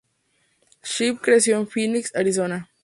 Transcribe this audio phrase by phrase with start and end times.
[0.81, 2.67] Shipp creció en Phoenix, Arizona.